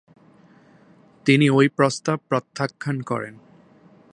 তিনি 1.25 1.49
ঐ 1.49 1.69
প্রস্তাব 1.69 2.19
প্রত্যাখ্যান 2.29 3.01
করেন। 3.01 3.35